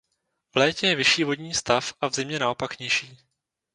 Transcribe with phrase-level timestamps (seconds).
[0.55, 3.17] V létě je vyšší vodní stav a v zimě naopak nižší.